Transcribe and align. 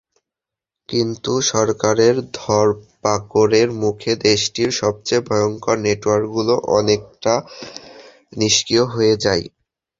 কিন্তু 0.89 1.31
সরকারের 1.51 2.15
ধরপাকড়ের 2.37 3.69
মুখে 3.81 4.11
দেশটির 4.25 4.69
সবচেয়ে 4.81 5.25
ভয়ংকর 5.27 5.77
নেটওয়ার্কগুলো 5.85 6.53
অনেকটা 6.77 7.33
নিষ্ক্রিয় 8.33 8.85
হয়ে 8.93 9.15
যায়। 9.25 9.45